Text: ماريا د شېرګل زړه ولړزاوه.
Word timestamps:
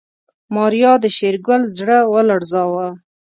ماريا 0.53 0.93
د 1.03 1.05
شېرګل 1.17 1.61
زړه 1.77 1.97
ولړزاوه. 2.13 2.87